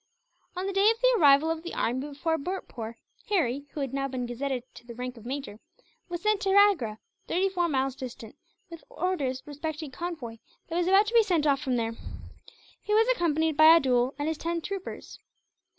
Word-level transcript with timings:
On 0.55 0.65
the 0.65 0.73
day 0.73 0.89
of 0.89 0.99
the 0.99 1.13
arrival 1.19 1.51
of 1.51 1.61
the 1.61 1.75
army 1.75 1.99
before 2.07 2.39
Bhurtpoor, 2.39 2.95
Harry 3.29 3.67
who 3.73 3.81
had 3.81 3.93
now 3.93 4.07
been 4.07 4.25
gazetted 4.25 4.63
to 4.73 4.87
the 4.87 4.95
rank 4.95 5.15
of 5.15 5.27
major 5.27 5.59
was 6.09 6.23
sent 6.23 6.41
to 6.41 6.55
Agra, 6.57 6.97
thirty 7.27 7.47
four 7.49 7.69
miles 7.69 7.95
distant, 7.95 8.35
with 8.71 8.83
orders 8.89 9.43
respecting 9.45 9.89
a 9.89 9.95
convoy 9.95 10.39
that 10.69 10.75
was 10.75 10.87
about 10.87 11.05
to 11.05 11.13
be 11.13 11.21
sent 11.21 11.45
off 11.45 11.59
from 11.61 11.75
there. 11.75 11.93
He 12.81 12.95
was 12.95 13.07
accompanied 13.15 13.55
by 13.55 13.65
Abdool 13.75 14.15
and 14.17 14.33
ten 14.39 14.59
troopers. 14.61 15.19